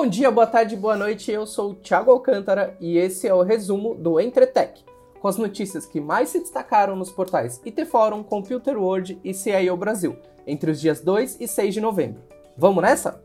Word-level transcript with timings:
Bom 0.00 0.06
dia, 0.06 0.30
boa 0.30 0.46
tarde, 0.46 0.76
boa 0.76 0.96
noite. 0.96 1.28
Eu 1.32 1.44
sou 1.44 1.72
o 1.72 1.74
Thiago 1.74 2.12
Alcântara 2.12 2.76
e 2.80 2.96
esse 2.96 3.26
é 3.26 3.34
o 3.34 3.42
resumo 3.42 3.96
do 3.96 4.20
Entretec, 4.20 4.84
com 5.18 5.26
as 5.26 5.36
notícias 5.36 5.86
que 5.86 6.00
mais 6.00 6.28
se 6.28 6.38
destacaram 6.38 6.94
nos 6.94 7.10
portais 7.10 7.60
IT 7.66 7.84
Forum, 7.86 8.22
Computer 8.22 8.78
World 8.78 9.18
e 9.24 9.34
CIO 9.34 9.76
Brasil, 9.76 10.16
entre 10.46 10.70
os 10.70 10.80
dias 10.80 11.00
2 11.00 11.40
e 11.40 11.48
6 11.48 11.74
de 11.74 11.80
novembro. 11.80 12.22
Vamos 12.56 12.80
nessa? 12.80 13.20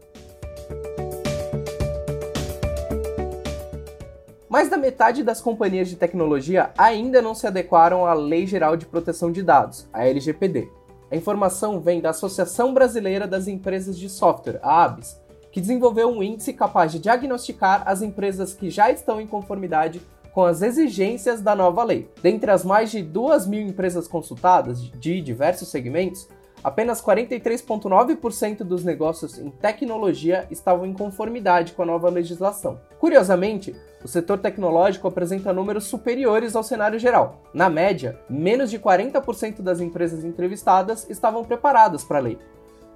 Mais 4.50 4.68
da 4.68 4.76
metade 4.76 5.22
das 5.22 5.40
companhias 5.40 5.88
de 5.88 5.96
tecnologia 5.96 6.72
ainda 6.76 7.22
não 7.22 7.36
se 7.36 7.46
adequaram 7.46 8.04
à 8.04 8.16
Lei 8.16 8.48
Geral 8.48 8.76
de 8.76 8.88
Proteção 8.88 9.32
de 9.32 9.44
Dados, 9.44 9.88
a 9.94 10.08
LGPD. 10.08 10.72
A 11.12 11.16
informação 11.16 11.80
vem 11.80 12.02
da 12.02 12.10
Associação 12.10 12.74
Brasileira 12.74 13.28
das 13.28 13.48
Empresas 13.48 13.96
de 13.96 14.10
Software, 14.10 14.60
a 14.64 14.86
ABS, 14.86 15.22
que 15.54 15.62
desenvolveu 15.62 16.10
um 16.10 16.24
índice 16.24 16.52
capaz 16.52 16.92
de 16.92 16.98
diagnosticar 16.98 17.84
as 17.86 18.02
empresas 18.02 18.56
que 18.56 18.72
já 18.72 18.90
estão 18.90 19.22
em 19.22 19.28
conformidade 19.28 20.02
com 20.34 20.44
as 20.44 20.64
exigências 20.64 21.42
da 21.42 21.56
nova 21.56 21.84
lei. 21.84 22.10
Dentre 22.24 22.50
as 22.50 22.66
mais 22.66 22.90
de 22.90 23.04
2 23.04 23.46
mil 23.46 23.62
empresas 23.62 24.08
consultadas 24.08 24.82
de 24.82 25.22
diversos 25.22 25.68
segmentos, 25.68 26.28
apenas 26.64 27.00
43,9% 27.04 28.64
dos 28.64 28.84
negócios 28.84 29.38
em 29.38 29.52
tecnologia 29.52 30.48
estavam 30.50 30.88
em 30.88 30.94
conformidade 30.94 31.74
com 31.74 31.84
a 31.84 31.86
nova 31.86 32.10
legislação. 32.10 32.80
Curiosamente, 32.98 33.76
o 34.04 34.08
setor 34.08 34.40
tecnológico 34.40 35.08
apresenta 35.08 35.54
números 35.54 35.84
superiores 35.84 36.56
ao 36.56 36.64
cenário 36.64 36.98
geral. 36.98 37.44
Na 37.54 37.70
média, 37.70 38.20
menos 38.28 38.72
de 38.72 38.80
40% 38.80 39.62
das 39.62 39.80
empresas 39.80 40.26
entrevistadas 40.26 41.08
estavam 41.12 41.44
preparadas 41.44 42.04
para 42.04 42.18
a 42.18 42.22
lei, 42.22 42.40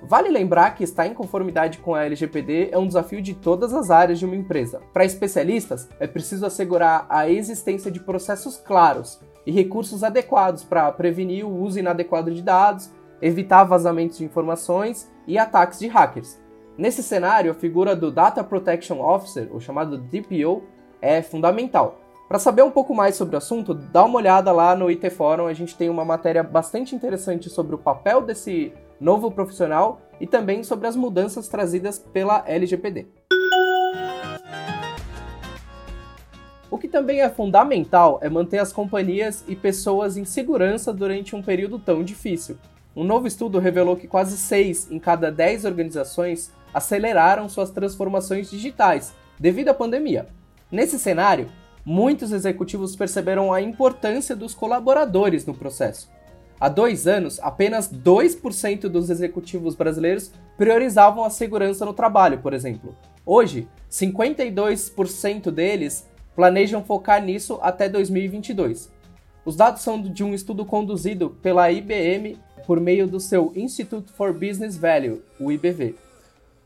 Vale 0.01 0.29
lembrar 0.29 0.75
que 0.75 0.83
estar 0.83 1.07
em 1.07 1.13
conformidade 1.13 1.79
com 1.79 1.95
a 1.95 2.05
LGPD 2.05 2.69
é 2.71 2.77
um 2.77 2.87
desafio 2.87 3.21
de 3.21 3.33
todas 3.33 3.73
as 3.73 3.89
áreas 3.89 4.19
de 4.19 4.25
uma 4.25 4.35
empresa. 4.35 4.81
Para 4.93 5.05
especialistas, 5.05 5.89
é 5.99 6.05
preciso 6.05 6.45
assegurar 6.45 7.05
a 7.09 7.29
existência 7.29 7.89
de 7.91 7.99
processos 7.99 8.57
claros 8.57 9.19
e 9.45 9.51
recursos 9.51 10.03
adequados 10.03 10.63
para 10.63 10.91
prevenir 10.91 11.45
o 11.45 11.61
uso 11.61 11.79
inadequado 11.79 12.31
de 12.31 12.41
dados, 12.41 12.91
evitar 13.21 13.63
vazamentos 13.63 14.19
de 14.19 14.25
informações 14.25 15.11
e 15.25 15.37
ataques 15.37 15.79
de 15.79 15.87
hackers. 15.87 16.39
Nesse 16.77 17.01
cenário, 17.01 17.49
a 17.49 17.55
figura 17.55 17.95
do 17.95 18.11
Data 18.11 18.43
Protection 18.43 19.01
Officer, 19.01 19.49
o 19.51 19.59
chamado 19.59 19.97
DPO, 19.97 20.63
é 21.01 21.23
fundamental. 21.23 21.99
Para 22.27 22.39
saber 22.39 22.61
um 22.61 22.69
pouco 22.69 22.93
mais 22.93 23.15
sobre 23.15 23.35
o 23.35 23.37
assunto, 23.37 23.73
dá 23.73 24.03
uma 24.03 24.17
olhada 24.17 24.51
lá 24.51 24.75
no 24.75 24.89
IT 24.89 25.09
Forum, 25.09 25.47
a 25.47 25.53
gente 25.53 25.75
tem 25.75 25.89
uma 25.89 26.05
matéria 26.05 26.43
bastante 26.43 26.93
interessante 26.93 27.49
sobre 27.49 27.73
o 27.73 27.79
papel 27.79 28.21
desse 28.21 28.73
novo 28.99 29.31
profissional 29.31 30.01
e 30.19 30.27
também 30.27 30.63
sobre 30.63 30.87
as 30.87 30.95
mudanças 30.95 31.47
trazidas 31.47 31.99
pela 31.99 32.43
LGPD. 32.47 33.07
O 36.69 36.77
que 36.77 36.87
também 36.87 37.21
é 37.21 37.29
fundamental 37.29 38.19
é 38.21 38.29
manter 38.29 38.59
as 38.59 38.73
companhias 38.73 39.43
e 39.47 39.55
pessoas 39.55 40.17
em 40.17 40.25
segurança 40.25 40.91
durante 40.93 41.35
um 41.35 41.41
período 41.41 41.79
tão 41.79 42.03
difícil. 42.03 42.57
Um 42.95 43.03
novo 43.03 43.27
estudo 43.27 43.59
revelou 43.59 43.95
que 43.95 44.07
quase 44.07 44.37
6 44.37 44.91
em 44.91 44.99
cada 44.99 45.31
10 45.31 45.65
organizações 45.65 46.51
aceleraram 46.73 47.47
suas 47.47 47.69
transformações 47.69 48.49
digitais 48.49 49.13
devido 49.39 49.69
à 49.69 49.73
pandemia. 49.73 50.27
Nesse 50.69 50.99
cenário, 50.99 51.47
muitos 51.85 52.31
executivos 52.31 52.95
perceberam 52.95 53.53
a 53.53 53.61
importância 53.61 54.35
dos 54.35 54.53
colaboradores 54.53 55.45
no 55.45 55.53
processo. 55.53 56.09
Há 56.59 56.69
dois 56.69 57.05
anos, 57.05 57.39
apenas 57.41 57.87
2% 57.87 58.89
dos 58.89 59.11
executivos 59.11 59.75
brasileiros 59.75 60.31
priorizavam 60.57 61.23
a 61.23 61.29
segurança 61.29 61.85
no 61.85 61.93
trabalho, 61.93 62.39
por 62.39 62.51
exemplo. 62.51 62.95
Hoje, 63.23 63.67
52% 63.91 65.51
deles 65.51 66.07
planejam 66.35 66.83
focar 66.83 67.23
nisso 67.23 67.59
até 67.61 67.87
2022. 67.87 68.91
Os 69.45 69.55
dados 69.55 69.81
são 69.83 70.01
de 70.01 70.23
um 70.23 70.33
estudo 70.33 70.65
conduzido 70.65 71.29
pela 71.41 71.71
IBM 71.71 72.37
por 72.65 72.79
meio 72.79 73.07
do 73.07 73.19
seu 73.19 73.53
Institute 73.55 74.11
for 74.11 74.33
Business 74.33 74.75
Value, 74.75 75.21
o 75.39 75.51
IBV. 75.51 75.95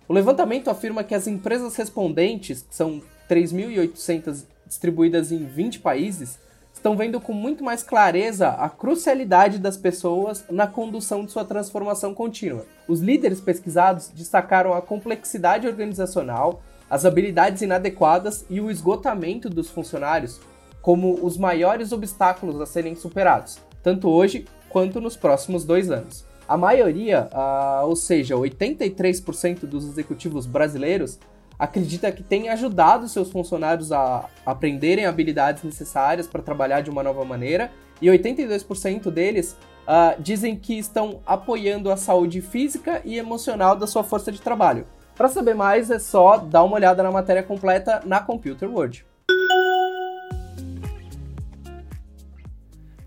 O 0.08 0.14
levantamento 0.14 0.70
afirma 0.70 1.04
que 1.04 1.14
as 1.14 1.28
empresas 1.28 1.76
respondentes, 1.76 2.64
que 2.64 2.76
são 2.76 3.02
3.800 3.30 4.46
distribuídas 4.66 5.32
em 5.32 5.46
20 5.46 5.80
países, 5.80 6.40
estão 6.82 6.98
vendo 6.98 7.22
com 7.22 7.32
muito 7.32 7.64
mais 7.64 7.84
clareza 7.84 8.50
a 8.50 8.68
crucialidade 8.68 9.60
das 9.60 9.78
pessoas 9.78 10.44
na 10.50 10.66
condução 10.66 11.24
de 11.24 11.32
sua 11.32 11.46
transformação 11.46 12.12
contínua. 12.12 12.66
Os 12.88 13.02
líderes 13.02 13.40
pesquisados 13.40 14.10
destacaram 14.10 14.74
a 14.74 14.82
complexidade 14.82 15.68
organizacional, 15.68 16.64
as 16.90 17.06
habilidades 17.06 17.62
inadequadas 17.62 18.44
e 18.50 18.60
o 18.60 18.72
esgotamento 18.72 19.48
dos 19.48 19.70
funcionários 19.70 20.42
como 20.82 21.24
os 21.24 21.38
maiores 21.38 21.92
obstáculos 21.92 22.60
a 22.60 22.66
serem 22.66 22.96
superados, 22.96 23.60
tanto 23.84 24.10
hoje 24.10 24.46
quanto 24.68 25.00
nos 25.00 25.16
próximos 25.16 25.64
dois 25.64 25.92
anos. 25.92 26.26
A 26.48 26.58
maioria, 26.58 27.30
uh, 27.32 27.86
ou 27.86 27.96
seja, 27.96 28.34
83% 28.34 29.68
dos 29.68 29.86
executivos 29.86 30.48
brasileiros, 30.48 31.20
acredita 31.62 32.12
que 32.12 32.24
tem 32.24 32.50
ajudado 32.50 33.08
seus 33.08 33.32
funcionários 33.32 33.92
a 33.92 34.26
aprenderem 34.44 35.06
habilidades 35.06 35.62
necessárias 35.62 36.26
para 36.26 36.42
trabalhar 36.42 36.82
de 36.82 36.90
uma 36.90 37.04
nova 37.04 37.24
maneira, 37.24 37.72
e 38.02 38.08
82% 38.08 39.12
deles 39.12 39.56
uh, 39.84 40.20
dizem 40.20 40.56
que 40.56 40.80
estão 40.80 41.20
apoiando 41.24 41.92
a 41.92 41.96
saúde 41.96 42.42
física 42.42 43.00
e 43.06 43.16
emocional 43.16 43.76
da 43.76 43.86
sua 43.86 44.04
força 44.04 44.32
de 44.32 44.42
trabalho. 44.42 44.88
Para 45.16 45.28
saber 45.28 45.54
mais, 45.54 45.92
é 45.92 46.00
só 46.00 46.38
dar 46.38 46.64
uma 46.64 46.78
olhada 46.78 47.04
na 47.04 47.12
matéria 47.12 47.44
completa 47.44 48.02
na 48.08 48.20
Computer 48.20 48.68
World. 48.68 49.06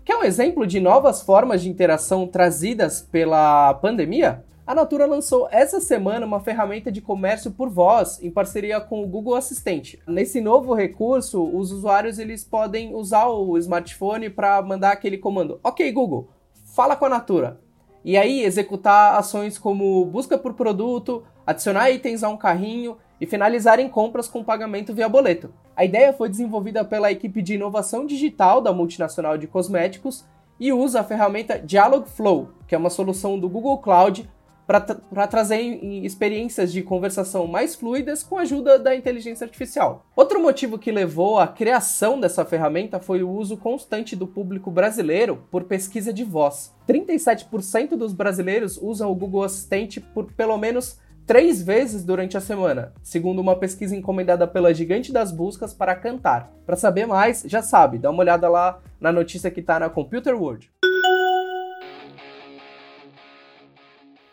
Quer 0.05 0.15
um 0.15 0.23
exemplo 0.23 0.65
de 0.65 0.79
novas 0.79 1.21
formas 1.21 1.61
de 1.61 1.69
interação 1.69 2.25
trazidas 2.25 3.01
pela 3.01 3.73
pandemia? 3.73 4.45
A 4.67 4.73
Natura 4.73 5.05
lançou 5.05 5.47
essa 5.51 5.79
semana 5.79 6.25
uma 6.25 6.39
ferramenta 6.39 6.91
de 6.91 6.99
comércio 6.99 7.51
por 7.51 7.69
voz 7.69 8.19
em 8.23 8.31
parceria 8.31 8.81
com 8.81 9.03
o 9.03 9.07
Google 9.07 9.35
Assistente. 9.35 10.01
Nesse 10.07 10.41
novo 10.41 10.73
recurso, 10.73 11.43
os 11.43 11.71
usuários 11.71 12.17
eles 12.17 12.43
podem 12.43 12.95
usar 12.95 13.27
o 13.27 13.55
smartphone 13.59 14.27
para 14.27 14.59
mandar 14.63 14.91
aquele 14.91 15.19
comando: 15.19 15.59
"OK 15.63 15.91
Google, 15.91 16.29
fala 16.73 16.95
com 16.95 17.05
a 17.05 17.09
Natura". 17.09 17.61
E 18.03 18.17
aí 18.17 18.41
executar 18.41 19.19
ações 19.19 19.59
como 19.59 20.03
busca 20.05 20.35
por 20.35 20.55
produto, 20.55 21.23
adicionar 21.45 21.91
itens 21.91 22.23
a 22.23 22.29
um 22.29 22.37
carrinho 22.37 22.97
e 23.21 23.27
finalizar 23.27 23.79
em 23.79 23.87
compras 23.87 24.27
com 24.27 24.43
pagamento 24.43 24.95
via 24.95 25.07
boleto. 25.07 25.53
A 25.75 25.85
ideia 25.85 26.11
foi 26.11 26.27
desenvolvida 26.27 26.83
pela 26.83 27.11
equipe 27.11 27.39
de 27.43 27.53
inovação 27.53 28.03
digital 28.03 28.61
da 28.61 28.73
multinacional 28.73 29.37
de 29.37 29.45
cosméticos 29.45 30.25
e 30.59 30.73
usa 30.73 31.01
a 31.01 31.03
ferramenta 31.03 31.59
Dialogflow, 31.59 32.49
que 32.67 32.73
é 32.73 32.77
uma 32.77 32.89
solução 32.89 33.37
do 33.37 33.47
Google 33.47 33.77
Cloud 33.77 34.27
para 34.67 35.27
trazer 35.27 35.59
experiências 36.03 36.71
de 36.71 36.81
conversação 36.81 37.47
mais 37.47 37.75
fluidas 37.75 38.23
com 38.23 38.37
a 38.37 38.41
ajuda 38.41 38.79
da 38.79 38.95
inteligência 38.95 39.45
artificial. 39.45 40.05
Outro 40.15 40.41
motivo 40.41 40.79
que 40.79 40.91
levou 40.91 41.39
à 41.39 41.47
criação 41.47 42.19
dessa 42.19 42.43
ferramenta 42.43 42.99
foi 42.99 43.23
o 43.23 43.29
uso 43.29 43.57
constante 43.57 44.15
do 44.15 44.25
público 44.25 44.71
brasileiro 44.71 45.43
por 45.51 45.65
pesquisa 45.65 46.11
de 46.11 46.23
voz. 46.23 46.73
37% 46.87 47.95
dos 47.95 48.13
brasileiros 48.13 48.77
usam 48.81 49.11
o 49.11 49.15
Google 49.15 49.43
Assistente 49.43 49.99
por 49.99 50.31
pelo 50.33 50.57
menos 50.57 50.99
três 51.25 51.61
vezes 51.61 52.03
durante 52.03 52.37
a 52.37 52.41
semana, 52.41 52.93
segundo 53.01 53.39
uma 53.39 53.55
pesquisa 53.55 53.95
encomendada 53.95 54.47
pela 54.47 54.73
gigante 54.73 55.11
das 55.11 55.31
buscas 55.31 55.73
para 55.73 55.95
cantar. 55.95 56.51
Para 56.65 56.75
saber 56.75 57.07
mais, 57.07 57.43
já 57.47 57.61
sabe, 57.61 57.97
dá 57.97 58.11
uma 58.11 58.21
olhada 58.21 58.47
lá 58.47 58.79
na 58.99 59.11
notícia 59.11 59.49
que 59.49 59.59
está 59.59 59.79
na 59.79 59.89
Computer 59.89 60.35
World. 60.35 60.71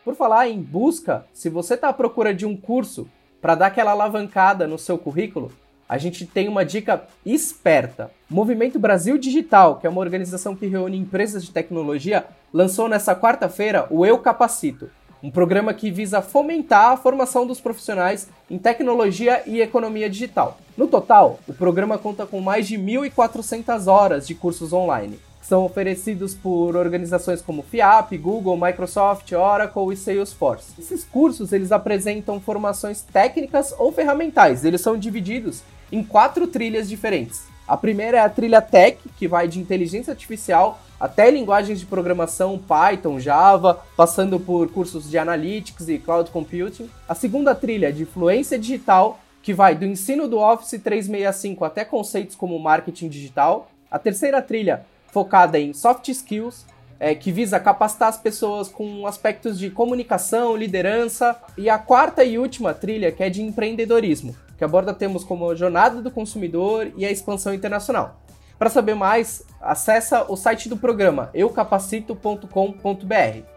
Por 0.05 0.17
falar 0.17 0.49
em 0.49 0.61
busca, 0.61 1.25
se 1.33 1.49
você 1.49 1.75
está 1.75 1.89
à 1.89 1.93
procura 1.93 2.35
de 2.35 2.45
um 2.45 2.57
curso 2.57 3.09
para 3.41 3.55
dar 3.55 3.67
aquela 3.67 3.93
alavancada 3.93 4.67
no 4.67 4.77
seu 4.77 4.99
currículo, 4.99 5.53
a 5.89 5.97
gente 5.97 6.27
tem 6.27 6.49
uma 6.49 6.65
dica 6.65 7.05
esperta. 7.25 8.11
O 8.29 8.35
Movimento 8.35 8.81
Brasil 8.81 9.17
Digital, 9.17 9.77
que 9.77 9.87
é 9.87 9.91
uma 9.91 10.01
organização 10.01 10.57
que 10.57 10.67
reúne 10.67 10.99
empresas 10.99 11.45
de 11.45 11.53
tecnologia, 11.53 12.27
lançou 12.53 12.89
nessa 12.89 13.15
quarta-feira 13.15 13.87
o 13.91 14.05
Eu 14.05 14.19
Capacito, 14.19 14.91
um 15.23 15.31
programa 15.31 15.73
que 15.73 15.89
visa 15.89 16.21
fomentar 16.21 16.91
a 16.91 16.97
formação 16.97 17.47
dos 17.47 17.61
profissionais 17.61 18.29
em 18.51 18.59
tecnologia 18.59 19.45
e 19.47 19.61
economia 19.61 20.11
digital. 20.11 20.59
No 20.77 20.89
total, 20.89 21.39
o 21.47 21.55
programa 21.55 21.97
conta 21.97 22.27
com 22.27 22.41
mais 22.41 22.67
de 22.67 22.77
1.400 22.77 23.87
horas 23.87 24.27
de 24.27 24.35
cursos 24.35 24.73
online 24.73 25.21
são 25.43 25.65
oferecidos 25.65 26.35
por 26.35 26.77
organizações 26.77 27.43
como 27.43 27.63
FIAP, 27.63 28.17
Google, 28.17 28.57
Microsoft, 28.57 29.31
Oracle 29.33 29.93
e 29.93 29.97
Salesforce. 29.97 30.73
Esses 30.79 31.05
cursos 31.05 31.53
eles 31.53 31.73
apresentam 31.73 32.41
formações 32.41 33.03
técnicas 33.03 33.75
ou 33.79 33.93
ferramentais. 33.93 34.65
Eles 34.65 34.81
são 34.81 34.97
divididos 34.97 35.63
em 35.91 36.03
quatro 36.03 36.47
trilhas 36.47 36.89
diferentes. 36.89 37.43
A 37.67 37.77
primeira 37.77 38.19
é 38.19 38.21
a 38.21 38.29
trilha 38.29 38.61
Tech, 38.61 38.99
que 39.17 39.29
vai 39.29 39.47
de 39.47 39.61
inteligência 39.61 40.13
artificial 40.13 40.81
até 40.99 41.31
linguagens 41.31 41.81
de 41.81 41.87
programação 41.87 42.57
Python, 42.57 43.19
Java, 43.19 43.83
passando 43.97 44.39
por 44.39 44.71
cursos 44.71 45.11
de 45.11 45.19
Analytics 45.19 45.89
e 45.89 45.99
Cloud 45.99 46.31
Computing. 46.31 46.89
A 47.09 47.15
segunda 47.15 47.55
trilha 47.55 47.89
é 47.89 47.93
de 47.93 48.05
fluência 48.05 48.57
digital, 48.59 49.19
que 49.43 49.53
vai 49.53 49.75
do 49.75 49.85
ensino 49.85 50.29
do 50.29 50.39
Office 50.39 50.81
365 50.81 51.65
até 51.65 51.85
conceitos 51.85 52.37
como 52.37 52.59
marketing 52.59 53.09
digital. 53.09 53.69
A 53.91 53.99
terceira 53.99 54.41
trilha, 54.41 54.87
focada 55.13 55.61
em 55.61 55.73
soft 55.73 56.09
skills, 56.09 56.67
é, 56.99 57.15
que 57.15 57.31
visa 57.31 57.61
capacitar 57.61 58.09
as 58.09 58.17
pessoas 58.17 58.69
com 58.69 59.07
aspectos 59.07 59.59
de 59.59 59.71
comunicação, 59.71 60.57
liderança. 60.57 61.37
E 61.57 61.69
a 61.69 61.79
quarta 61.79 62.25
e 62.25 62.39
última 62.39 62.73
trilha, 62.73 63.13
que 63.13 63.23
é 63.23 63.29
de 63.29 63.43
empreendedorismo, 63.43 64.35
que 64.57 64.65
aborda 64.65 64.95
temas 64.95 65.23
como 65.23 65.51
a 65.51 65.55
jornada 65.55 66.01
do 66.01 66.11
consumidor 66.11 66.91
e 66.97 67.05
a 67.05 67.11
expansão 67.11 67.53
internacional. 67.53 68.23
Para 68.59 68.71
saber 68.71 68.95
mais, 68.95 69.45
acessa 69.61 70.25
o 70.31 70.37
site 70.37 70.69
do 70.69 70.77
programa 70.77 71.31
eucapacito.com.br. 71.35 73.52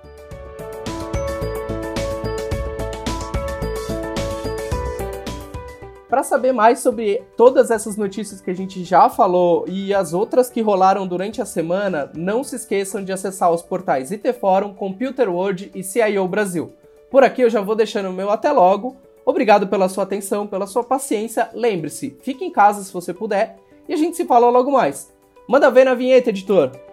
Para 6.07 6.23
saber 6.23 6.51
mais 6.51 6.79
sobre 6.79 7.23
todas 7.35 7.71
essas 7.71 7.97
notícias 7.97 8.39
que 8.39 8.51
a 8.51 8.55
gente 8.55 8.83
já 8.83 9.09
falou 9.09 9.65
e 9.67 9.93
as 9.93 10.13
outras 10.13 10.49
que 10.49 10.61
rolaram 10.61 11.07
durante 11.07 11.41
a 11.41 11.45
semana, 11.45 12.11
não 12.15 12.43
se 12.43 12.55
esqueçam 12.55 13.03
de 13.03 13.11
acessar 13.11 13.51
os 13.51 13.63
portais 13.63 14.11
IT 14.11 14.33
Forum, 14.33 14.73
Computer 14.73 15.27
World 15.29 15.71
e 15.73 15.83
CIO 15.83 16.27
Brasil. 16.27 16.73
Por 17.09 17.23
aqui 17.23 17.41
eu 17.41 17.49
já 17.49 17.61
vou 17.61 17.75
deixando 17.75 18.09
o 18.09 18.13
meu 18.13 18.29
até 18.29 18.51
logo. 18.51 18.95
Obrigado 19.25 19.67
pela 19.67 19.89
sua 19.89 20.03
atenção, 20.03 20.45
pela 20.45 20.67
sua 20.67 20.83
paciência. 20.83 21.49
Lembre-se, 21.53 22.15
fique 22.21 22.45
em 22.45 22.51
casa 22.51 22.83
se 22.83 22.93
você 22.93 23.11
puder 23.11 23.57
e 23.89 23.93
a 23.93 23.97
gente 23.97 24.15
se 24.15 24.25
fala 24.25 24.49
logo 24.49 24.71
mais. 24.71 25.11
Manda 25.47 25.71
ver 25.71 25.85
na 25.85 25.95
vinheta, 25.95 26.29
editor! 26.29 26.84